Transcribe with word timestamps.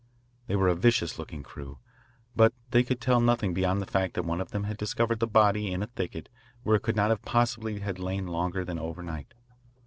They 0.47 0.55
were 0.55 0.67
a 0.67 0.73
vicious 0.73 1.19
looking 1.19 1.43
crew, 1.43 1.77
but 2.35 2.55
they 2.71 2.81
could 2.81 2.99
tell 2.99 3.21
nothing 3.21 3.53
beyond 3.53 3.79
the 3.79 3.85
fact 3.85 4.15
that 4.15 4.25
one 4.25 4.41
of 4.41 4.49
them 4.49 4.63
had 4.63 4.77
discovered 4.77 5.19
the 5.19 5.27
body 5.27 5.71
in 5.71 5.83
a 5.83 5.85
thicket 5.85 6.27
where 6.63 6.75
it 6.75 6.81
could 6.81 6.95
not 6.95 7.21
possibly 7.21 7.81
have 7.81 7.99
lain 7.99 8.25
longer 8.25 8.65
than 8.65 8.79
overnight. 8.79 9.35